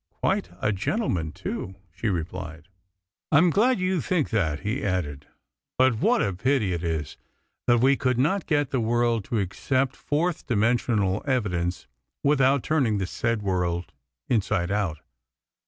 [0.23, 2.69] Quite a gentleman, too," she replied.
[3.31, 5.27] "I'm glad you think that," he added;
[5.77, 7.17] "but what a pity it is
[7.67, 11.85] that we could not get the world to accept fourth dimensional evidence
[12.23, 13.93] without turning the said world
[14.27, 15.01] inside out.